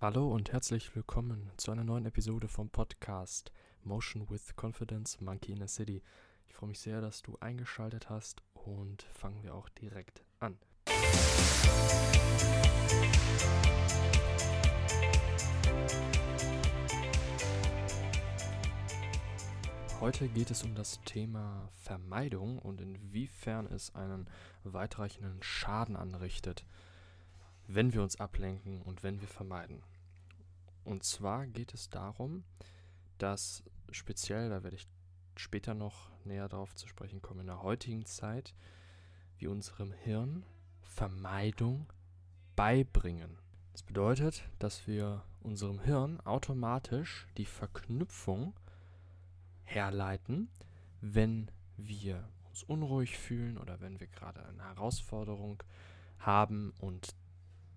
[0.00, 3.50] Hallo und herzlich willkommen zu einer neuen Episode vom Podcast
[3.82, 6.04] Motion with Confidence Monkey in a City.
[6.46, 10.56] Ich freue mich sehr, dass du eingeschaltet hast und fangen wir auch direkt an.
[19.98, 24.30] Heute geht es um das Thema Vermeidung und inwiefern es einen
[24.62, 26.64] weitreichenden Schaden anrichtet,
[27.68, 29.82] wenn wir uns ablenken und wenn wir vermeiden.
[30.84, 32.44] Und zwar geht es darum,
[33.18, 34.88] dass speziell, da werde ich
[35.36, 38.54] später noch näher darauf zu sprechen kommen, in der heutigen Zeit,
[39.36, 40.44] wir unserem Hirn
[40.80, 41.86] Vermeidung
[42.56, 43.38] beibringen.
[43.72, 48.54] Das bedeutet, dass wir unserem Hirn automatisch die Verknüpfung
[49.64, 50.48] herleiten,
[51.02, 55.62] wenn wir uns unruhig fühlen oder wenn wir gerade eine Herausforderung
[56.18, 57.14] haben und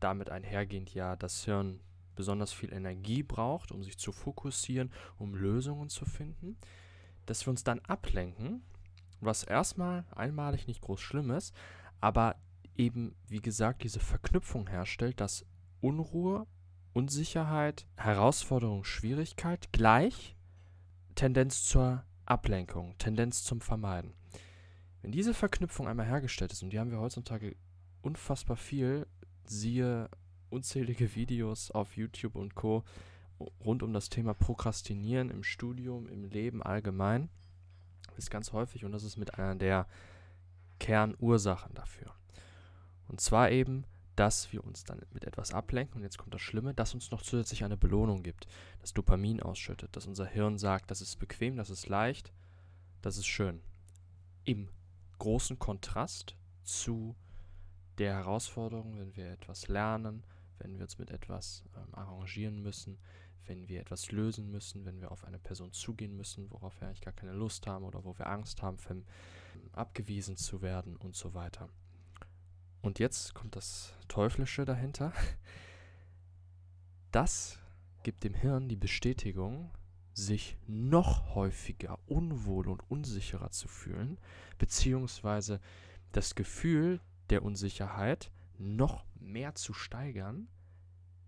[0.03, 1.79] damit einhergehend ja das Hirn
[2.15, 6.57] besonders viel Energie braucht, um sich zu fokussieren, um Lösungen zu finden,
[7.25, 8.61] dass wir uns dann ablenken,
[9.21, 11.55] was erstmal einmalig nicht groß schlimm ist,
[11.99, 12.35] aber
[12.75, 15.45] eben, wie gesagt, diese Verknüpfung herstellt, dass
[15.79, 16.47] Unruhe,
[16.93, 20.35] Unsicherheit, Herausforderung, Schwierigkeit gleich
[21.15, 24.13] Tendenz zur Ablenkung, Tendenz zum Vermeiden.
[25.01, 27.55] Wenn diese Verknüpfung einmal hergestellt ist, und die haben wir heutzutage
[28.01, 29.07] unfassbar viel,
[29.51, 30.09] siehe
[30.49, 32.83] unzählige Videos auf YouTube und Co.
[33.63, 37.29] rund um das Thema Prokrastinieren im Studium, im Leben allgemein,
[38.17, 39.87] ist ganz häufig und das ist mit einer der
[40.79, 42.13] Kernursachen dafür.
[43.07, 43.85] Und zwar eben
[44.15, 47.21] dass wir uns dann mit etwas ablenken, und jetzt kommt das Schlimme, dass uns noch
[47.21, 48.47] zusätzlich eine Belohnung gibt,
[48.79, 52.31] das Dopamin ausschüttet, dass unser Hirn sagt, das ist bequem, das ist leicht,
[53.01, 53.61] das ist schön.
[54.43, 54.69] Im
[55.17, 57.15] großen Kontrast zu
[57.97, 60.23] der Herausforderung, wenn wir etwas lernen,
[60.59, 62.97] wenn wir uns mit etwas ähm, arrangieren müssen,
[63.45, 67.01] wenn wir etwas lösen müssen, wenn wir auf eine Person zugehen müssen, worauf wir eigentlich
[67.01, 68.77] gar keine Lust haben oder wo wir Angst haben,
[69.73, 71.69] abgewiesen zu werden und so weiter.
[72.81, 75.13] Und jetzt kommt das Teuflische dahinter.
[77.11, 77.59] Das
[78.03, 79.69] gibt dem Hirn die Bestätigung,
[80.13, 84.17] sich noch häufiger unwohl und unsicherer zu fühlen,
[84.57, 85.59] beziehungsweise
[86.13, 87.01] das Gefühl
[87.31, 90.47] der Unsicherheit noch mehr zu steigern,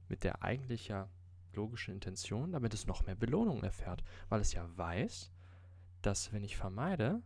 [0.09, 1.09] mit der eigentlicher
[1.53, 5.31] logischen Intention, damit es noch mehr Belohnung erfährt, weil es ja weiß,
[6.02, 7.22] dass wenn ich vermeide,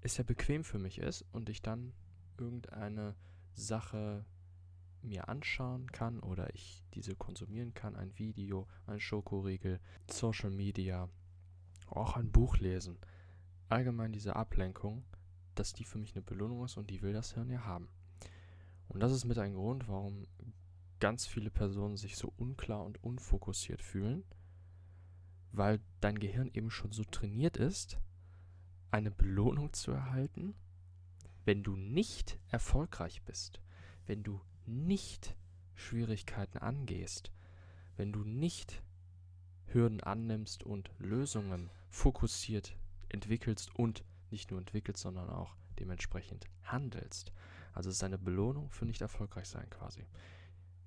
[0.00, 1.92] es ja bequem für mich ist und ich dann
[2.38, 3.14] irgendeine
[3.54, 4.24] Sache
[5.02, 11.08] mir anschauen kann oder ich diese konsumieren kann, ein Video, ein Schokoriegel, Social Media,
[11.86, 12.98] auch ein Buch lesen.
[13.68, 15.04] Allgemein diese Ablenkung,
[15.60, 17.88] dass die für mich eine Belohnung ist und die will das Hirn ja haben.
[18.88, 20.26] Und das ist mit ein Grund, warum
[20.98, 24.24] ganz viele Personen sich so unklar und unfokussiert fühlen,
[25.52, 27.98] weil dein Gehirn eben schon so trainiert ist,
[28.90, 30.54] eine Belohnung zu erhalten
[31.44, 33.60] wenn du nicht erfolgreich bist,
[34.06, 35.36] wenn du nicht
[35.74, 37.32] Schwierigkeiten angehst,
[37.96, 38.82] wenn du nicht
[39.66, 42.76] Hürden annimmst und Lösungen fokussiert
[43.08, 47.32] entwickelst und nicht nur entwickelst, sondern auch dementsprechend handelst.
[47.72, 50.06] Also es ist eine Belohnung für nicht erfolgreich sein quasi.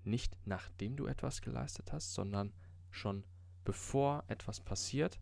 [0.03, 2.53] Nicht nachdem du etwas geleistet hast, sondern
[2.91, 3.23] schon
[3.63, 5.19] bevor etwas passiert,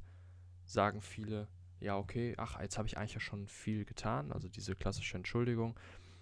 [0.66, 1.48] sagen viele,
[1.80, 5.80] ja, okay, ach, jetzt habe ich eigentlich ja schon viel getan, also diese klassische Entschuldigung,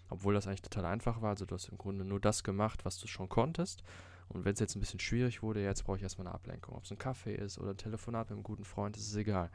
[0.09, 2.97] obwohl das eigentlich total einfach war, also du hast im Grunde nur das gemacht, was
[2.99, 3.83] du schon konntest.
[4.27, 6.75] Und wenn es jetzt ein bisschen schwierig wurde, jetzt brauche ich erstmal eine Ablenkung.
[6.75, 9.49] Ob es ein Kaffee ist oder ein Telefonat mit einem guten Freund, ist es egal.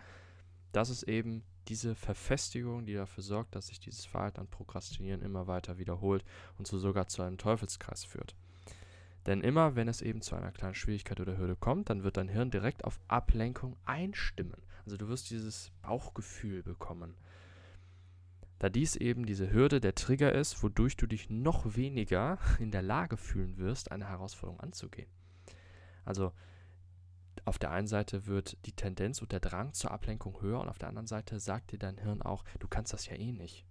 [0.74, 5.46] Das ist eben diese Verfestigung, die dafür sorgt, dass sich dieses Verhalten an Prokrastinieren immer
[5.46, 6.24] weiter wiederholt
[6.58, 8.34] und so sogar zu einem Teufelskreis führt.
[9.24, 12.28] Denn immer, wenn es eben zu einer kleinen Schwierigkeit oder Hürde kommt, dann wird dein
[12.28, 14.60] Hirn direkt auf Ablenkung einstimmen.
[14.84, 17.14] Also du wirst dieses Bauchgefühl bekommen.
[18.58, 22.82] Da dies eben diese Hürde der Trigger ist, wodurch du dich noch weniger in der
[22.82, 25.08] Lage fühlen wirst, eine Herausforderung anzugehen.
[26.04, 26.32] Also
[27.44, 30.78] auf der einen Seite wird die Tendenz und der Drang zur Ablenkung höher und auf
[30.78, 33.64] der anderen Seite sagt dir dein Hirn auch, du kannst das ja eh nicht.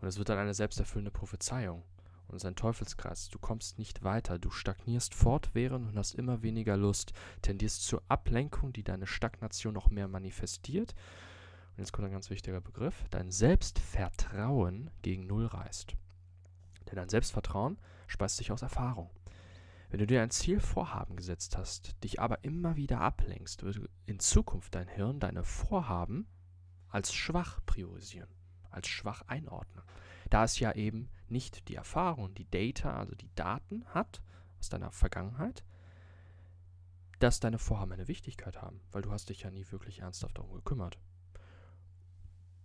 [0.00, 1.82] Und es wird dann eine selbsterfüllende Prophezeiung
[2.28, 3.28] und es ist ein Teufelskreis.
[3.28, 7.12] Du kommst nicht weiter, du stagnierst fortwährend und hast immer weniger Lust,
[7.42, 10.94] tendierst zur Ablenkung, die deine Stagnation noch mehr manifestiert.
[11.76, 15.94] Und jetzt kommt ein ganz wichtiger Begriff, dein Selbstvertrauen gegen Null reißt.
[16.88, 19.10] Denn dein Selbstvertrauen speist sich aus Erfahrung.
[19.88, 24.18] Wenn du dir ein Ziel Vorhaben gesetzt hast, dich aber immer wieder ablenkst, wird in
[24.18, 26.26] Zukunft dein Hirn deine Vorhaben
[26.88, 28.30] als schwach priorisieren,
[28.70, 29.82] als schwach einordnen
[30.30, 34.22] da es ja eben nicht die Erfahrung, die Data, also die Daten hat
[34.58, 35.64] aus deiner Vergangenheit,
[37.18, 40.52] dass deine Vorhaben eine Wichtigkeit haben, weil du hast dich ja nie wirklich ernsthaft darum
[40.52, 40.98] gekümmert.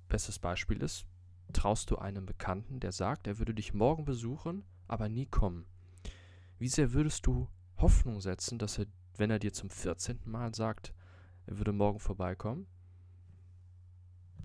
[0.09, 1.05] Bestes Beispiel ist,
[1.53, 5.65] traust du einem Bekannten, der sagt, er würde dich morgen besuchen, aber nie kommen.
[6.61, 8.85] Wie sehr würdest du Hoffnung setzen, dass er,
[9.17, 10.19] wenn er dir zum 14.
[10.25, 10.93] Mal sagt,
[11.47, 12.67] er würde morgen vorbeikommen,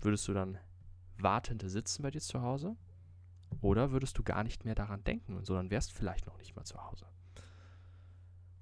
[0.01, 0.57] würdest du dann
[1.19, 2.75] wartend sitzen bei dir zu Hause?
[3.61, 6.83] Oder würdest du gar nicht mehr daran denken, sondern wärst vielleicht noch nicht mal zu
[6.83, 7.05] Hause?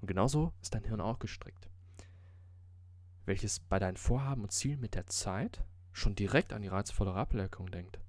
[0.01, 1.69] Und genauso ist dein Hirn auch gestrickt,
[3.24, 5.63] welches bei deinen Vorhaben und Zielen mit der Zeit
[5.94, 8.01] schon direkt an die reizvolle Ablenkung denkt,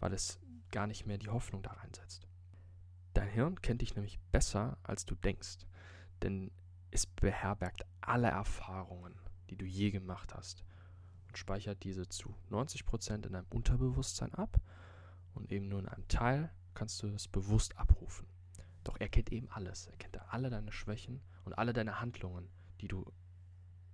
[0.00, 2.25] weil es gar nicht mehr die Hoffnung da reinsetzt.
[3.16, 5.66] Dein Hirn kennt dich nämlich besser, als du denkst,
[6.20, 6.50] denn
[6.90, 9.14] es beherbergt alle Erfahrungen,
[9.48, 10.66] die du je gemacht hast
[11.26, 14.60] und speichert diese zu 90% in deinem Unterbewusstsein ab
[15.32, 18.26] und eben nur in einem Teil kannst du es bewusst abrufen.
[18.84, 19.86] Doch er kennt eben alles.
[19.86, 22.50] Er kennt alle deine Schwächen und alle deine Handlungen,
[22.82, 23.10] die du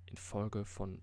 [0.06, 1.00] infolge von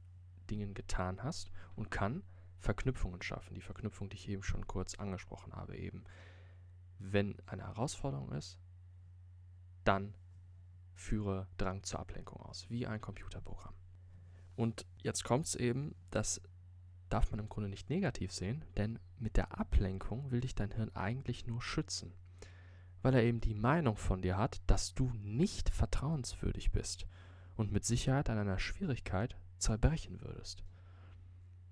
[0.50, 2.24] Dingen getan hast und kann
[2.58, 3.56] Verknüpfungen schaffen.
[3.56, 6.04] Die Verknüpfung, die ich eben schon kurz angesprochen habe, eben.
[7.00, 8.60] Wenn eine Herausforderung ist,
[9.84, 10.14] dann
[10.94, 13.74] führe Drang zur Ablenkung aus, wie ein Computerprogramm.
[14.56, 16.42] Und jetzt kommt es eben, das
[17.10, 20.96] darf man im Grunde nicht negativ sehen, denn mit der Ablenkung will dich dein Hirn
[20.96, 22.14] eigentlich nur schützen,
[23.02, 27.08] weil er eben die Meinung von dir hat, dass du nicht vertrauenswürdig bist
[27.56, 30.64] und mit Sicherheit an einer Schwierigkeit zerbrechen würdest.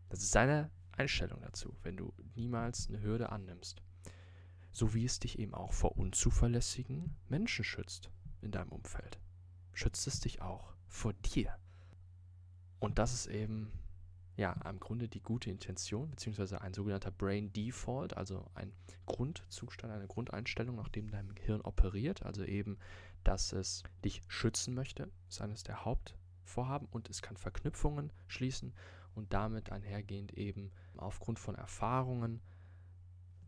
[0.10, 3.84] Das ist seine Einstellung dazu, wenn du niemals eine Hürde annimmst.
[4.78, 9.18] So wie es dich eben auch vor unzuverlässigen Menschen schützt in deinem Umfeld.
[9.74, 11.58] Schützt es dich auch vor dir.
[12.78, 13.72] Und das ist eben,
[14.36, 18.72] ja, im Grunde die gute Intention, beziehungsweise ein sogenannter Brain Default, also ein
[19.08, 22.78] Grundzustand, eine Grundeinstellung, nach dem dein Hirn operiert, also eben,
[23.24, 28.76] dass es dich schützen möchte, ist eines der Hauptvorhaben und es kann Verknüpfungen schließen
[29.16, 32.42] und damit einhergehend eben aufgrund von Erfahrungen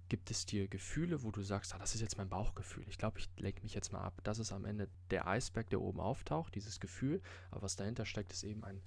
[0.10, 2.84] gibt es dir Gefühle, wo du sagst, ah, das ist jetzt mein Bauchgefühl.
[2.88, 4.20] Ich glaube, ich lenke mich jetzt mal ab.
[4.24, 7.22] Das ist am Ende der Eisberg, der oben auftaucht, dieses Gefühl.
[7.52, 8.82] Aber was dahinter steckt, ist eben ein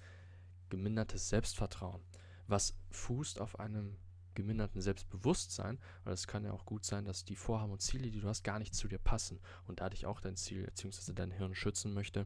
[0.69, 2.01] gemindertes Selbstvertrauen,
[2.47, 3.97] was fußt auf einem
[4.35, 8.19] geminderten Selbstbewusstsein, weil es kann ja auch gut sein, dass die Vorhaben und Ziele, die
[8.19, 11.13] du hast, gar nicht zu dir passen und dadurch auch dein Ziel bzw.
[11.13, 12.25] dein Hirn schützen möchte,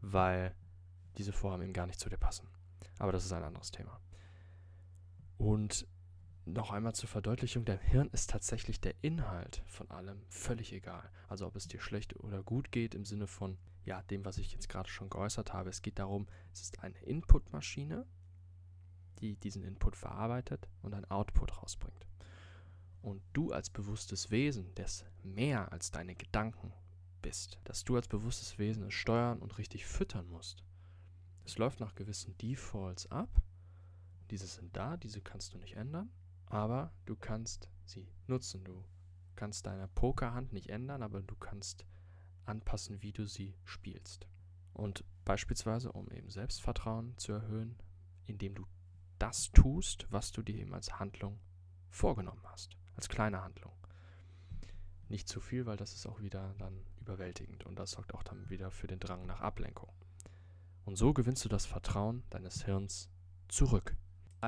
[0.00, 0.54] weil
[1.16, 2.48] diese Vorhaben eben gar nicht zu dir passen.
[2.98, 4.00] Aber das ist ein anderes Thema.
[5.38, 5.86] Und
[6.46, 11.10] noch einmal zur Verdeutlichung, dein Hirn ist tatsächlich der Inhalt von allem völlig egal.
[11.28, 14.52] Also ob es dir schlecht oder gut geht im Sinne von, ja, dem, was ich
[14.52, 15.70] jetzt gerade schon geäußert habe.
[15.70, 18.06] Es geht darum, es ist eine Inputmaschine,
[19.18, 22.06] die diesen Input verarbeitet und ein Output rausbringt.
[23.02, 26.72] Und du als bewusstes Wesen, das mehr als deine Gedanken
[27.22, 30.62] bist, dass du als bewusstes Wesen es steuern und richtig füttern musst.
[31.44, 33.42] Es läuft nach gewissen Defaults ab.
[34.30, 36.10] Diese sind da, diese kannst du nicht ändern.
[36.46, 38.64] Aber du kannst sie nutzen.
[38.64, 38.84] Du
[39.34, 41.84] kannst deine Pokerhand nicht ändern, aber du kannst
[42.44, 44.26] anpassen, wie du sie spielst.
[44.72, 47.76] Und beispielsweise, um eben Selbstvertrauen zu erhöhen,
[48.26, 48.66] indem du
[49.18, 51.38] das tust, was du dir eben als Handlung
[51.90, 53.72] vorgenommen hast, als kleine Handlung.
[55.08, 58.50] Nicht zu viel, weil das ist auch wieder dann überwältigend und das sorgt auch dann
[58.50, 59.92] wieder für den Drang nach Ablenkung.
[60.84, 63.08] Und so gewinnst du das Vertrauen deines Hirns
[63.48, 63.96] zurück.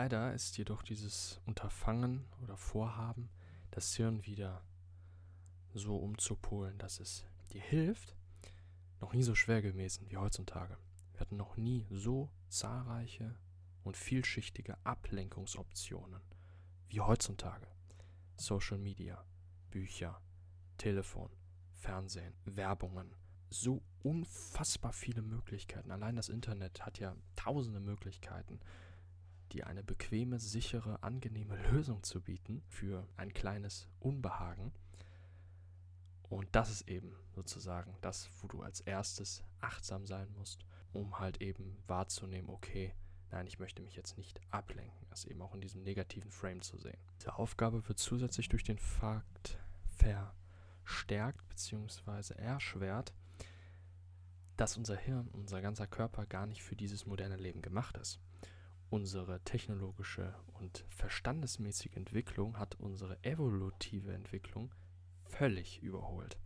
[0.01, 3.29] Leider ist jedoch dieses Unterfangen oder Vorhaben,
[3.73, 4.63] das Hirn wieder
[5.75, 8.15] so umzupolen, dass es dir hilft,
[9.01, 10.79] noch nie so schwer gewesen wie heutzutage.
[11.11, 13.35] Wir hatten noch nie so zahlreiche
[13.83, 16.23] und vielschichtige Ablenkungsoptionen
[16.87, 17.67] wie heutzutage.
[18.37, 19.25] Social Media,
[19.69, 20.23] Bücher,
[20.77, 21.33] Telefon,
[21.73, 23.17] Fernsehen, Werbungen.
[23.51, 25.91] So unfassbar viele Möglichkeiten.
[25.91, 28.61] Allein das Internet hat ja tausende Möglichkeiten
[29.49, 34.73] dir eine bequeme, sichere, angenehme Lösung zu bieten für ein kleines Unbehagen.
[36.29, 41.41] Und das ist eben sozusagen das, wo du als erstes achtsam sein musst, um halt
[41.41, 42.95] eben wahrzunehmen, okay,
[43.31, 46.77] nein, ich möchte mich jetzt nicht ablenken, das eben auch in diesem negativen Frame zu
[46.77, 46.99] sehen.
[47.19, 49.59] Diese Aufgabe wird zusätzlich durch den Fakt
[49.97, 52.35] verstärkt bzw.
[52.35, 53.15] erschwert,
[54.57, 58.21] dass unser Hirn, unser ganzer Körper gar nicht für dieses moderne Leben gemacht ist
[58.91, 64.75] unsere technologische und verstandesmäßige Entwicklung hat unsere evolutive Entwicklung
[65.25, 66.39] völlig überholt.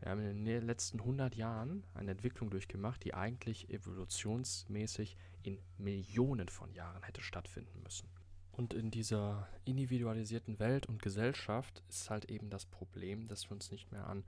[0.00, 6.48] Wir haben in den letzten 100 Jahren eine Entwicklung durchgemacht, die eigentlich evolutionsmäßig in Millionen
[6.48, 8.08] von Jahren hätte stattfinden müssen.
[8.52, 13.70] Und in dieser individualisierten Welt und Gesellschaft ist halt eben das Problem, dass wir uns
[13.70, 14.24] nicht mehr an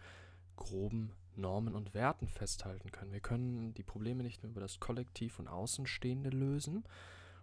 [0.56, 3.12] groben Normen und Werten festhalten können.
[3.12, 6.84] Wir können die Probleme nicht nur über das Kollektiv und Außenstehende lösen,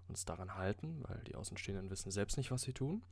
[0.07, 3.03] uns daran halten, weil die Außenstehenden wissen selbst nicht, was sie tun,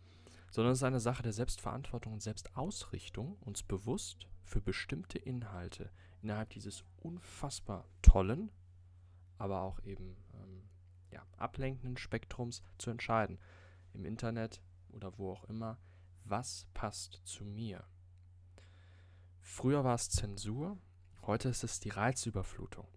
[0.51, 6.49] sondern es ist eine Sache der Selbstverantwortung und Selbstausrichtung, uns bewusst für bestimmte Inhalte innerhalb
[6.49, 8.51] dieses unfassbar tollen,
[9.37, 10.63] aber auch eben ähm,
[11.11, 13.39] ja, ablenkenden Spektrums zu entscheiden.
[13.93, 14.61] Im Internet
[14.91, 15.77] oder wo auch immer,
[16.23, 17.83] was passt zu mir.
[19.41, 20.77] Früher war es Zensur,
[21.21, 22.87] heute ist es die Reizüberflutung.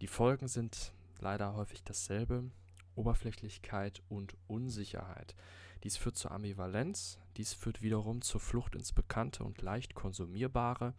[0.00, 2.50] Die Folgen sind leider häufig dasselbe,
[2.94, 5.34] Oberflächlichkeit und Unsicherheit.
[5.82, 10.94] Dies führt zur Ambivalenz, dies führt wiederum zur Flucht ins Bekannte und leicht konsumierbare.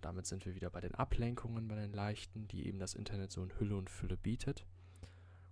[0.00, 3.42] Damit sind wir wieder bei den Ablenkungen, bei den leichten, die eben das Internet so
[3.42, 4.66] in Hülle und Fülle bietet.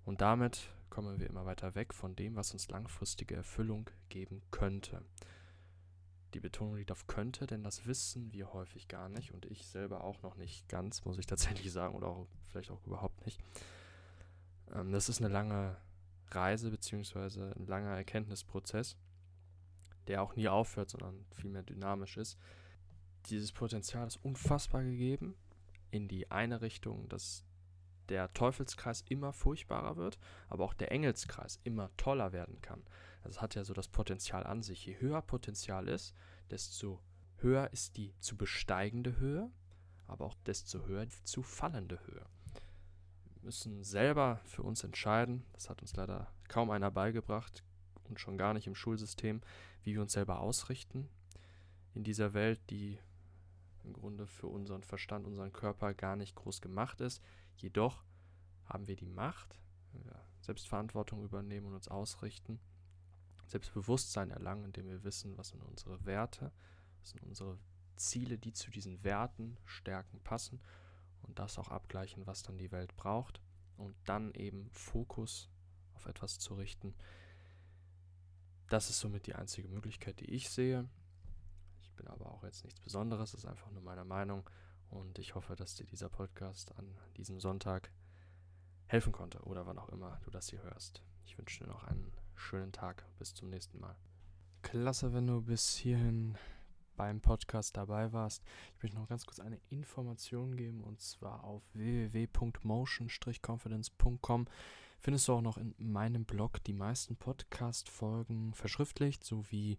[0.04, 5.02] Und damit kommen wir immer weiter weg von dem, was uns langfristige Erfüllung geben könnte.
[6.34, 10.04] Die Betonung liegt auf könnte, denn das wissen wir häufig gar nicht und ich selber
[10.04, 13.40] auch noch nicht ganz, muss ich tatsächlich sagen, oder auch vielleicht auch überhaupt nicht.
[14.74, 15.76] Ähm, das ist eine lange
[16.30, 18.96] Reise beziehungsweise ein langer Erkenntnisprozess,
[20.06, 22.38] der auch nie aufhört, sondern vielmehr dynamisch ist.
[23.26, 25.36] Dieses Potenzial ist unfassbar gegeben
[25.90, 27.44] in die eine Richtung, dass
[28.08, 30.18] der Teufelskreis immer furchtbarer wird,
[30.48, 32.84] aber auch der Engelskreis immer toller werden kann.
[33.24, 34.86] Das hat ja so das Potenzial an sich.
[34.86, 36.14] Je höher Potenzial ist,
[36.50, 37.02] desto
[37.38, 39.50] höher ist die zu besteigende Höhe,
[40.06, 42.26] aber auch desto höher die zu fallende Höhe
[43.46, 45.44] müssen selber für uns entscheiden.
[45.52, 47.62] Das hat uns leider kaum einer beigebracht
[48.04, 49.40] und schon gar nicht im Schulsystem,
[49.84, 51.08] wie wir uns selber ausrichten
[51.94, 52.98] in dieser Welt, die
[53.84, 57.22] im Grunde für unseren Verstand, unseren Körper gar nicht groß gemacht ist.
[57.56, 58.02] Jedoch
[58.64, 59.60] haben wir die Macht,
[59.92, 62.58] wenn wir Selbstverantwortung übernehmen und uns ausrichten,
[63.46, 66.50] Selbstbewusstsein erlangen, indem wir wissen, was sind unsere Werte,
[67.00, 67.58] was sind unsere
[67.94, 70.60] Ziele, die zu diesen Werten, Stärken passen
[71.26, 73.40] und das auch abgleichen, was dann die Welt braucht
[73.76, 75.50] und dann eben Fokus
[75.94, 76.94] auf etwas zu richten.
[78.68, 80.88] Das ist somit die einzige Möglichkeit, die ich sehe.
[81.82, 84.48] Ich bin aber auch jetzt nichts Besonderes, das ist einfach nur meine Meinung
[84.90, 87.90] und ich hoffe, dass dir dieser Podcast an diesem Sonntag
[88.86, 91.02] helfen konnte oder wann auch immer du das hier hörst.
[91.24, 93.04] Ich wünsche dir noch einen schönen Tag.
[93.18, 93.96] Bis zum nächsten Mal.
[94.62, 96.36] Klasse, wenn du bis hierhin
[96.96, 98.42] beim Podcast dabei warst.
[98.76, 104.46] Ich möchte noch ganz kurz eine Information geben und zwar auf www.motion-confidence.com
[104.98, 109.78] findest du auch noch in meinem Blog die meisten Podcast-Folgen verschriftlicht sowie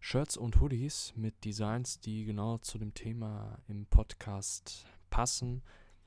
[0.00, 5.62] Shirts und Hoodies mit Designs, die genau zu dem Thema im Podcast passen.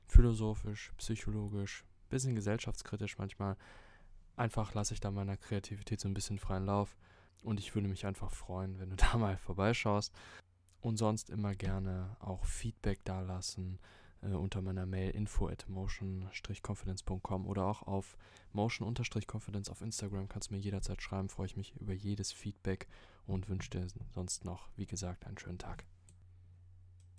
[0.06, 3.56] Philosophisch, psychologisch, bisschen gesellschaftskritisch manchmal.
[4.36, 6.96] Einfach lasse ich da meiner Kreativität so ein bisschen freien Lauf.
[7.42, 10.14] Und ich würde mich einfach freuen, wenn du da mal vorbeischaust.
[10.80, 13.78] Und sonst immer gerne auch Feedback dalassen
[14.22, 18.16] äh, unter meiner Mail info at motion-confidence.com oder auch auf
[18.52, 21.28] motion-confidence auf Instagram kannst du mir jederzeit schreiben.
[21.28, 22.88] Freue ich mich über jedes Feedback
[23.26, 25.84] und wünsche dir sonst noch, wie gesagt, einen schönen Tag.